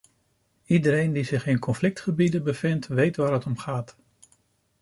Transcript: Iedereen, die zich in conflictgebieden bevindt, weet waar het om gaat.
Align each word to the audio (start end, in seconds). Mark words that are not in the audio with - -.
Iedereen, 0.65 1.11
die 1.13 1.23
zich 1.25 1.47
in 1.47 1.59
conflictgebieden 1.59 2.43
bevindt, 2.43 2.87
weet 2.87 3.15
waar 3.17 3.33
het 3.33 3.45
om 3.45 3.57
gaat. 3.57 3.95